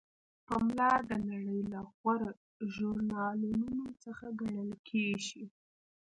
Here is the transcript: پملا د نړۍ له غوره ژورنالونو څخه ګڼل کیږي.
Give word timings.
پملا 0.47 0.91
د 1.09 1.11
نړۍ 1.29 1.61
له 1.73 1.79
غوره 1.93 2.31
ژورنالونو 2.73 3.81
څخه 4.03 4.25
ګڼل 4.39 4.71
کیږي. 4.89 5.43